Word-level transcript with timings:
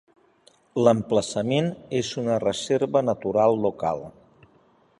L"emplaçament 0.83 1.67
és 1.99 2.09
una 2.21 2.39
reserva 2.45 3.05
natural 3.11 3.61
local. 3.67 4.03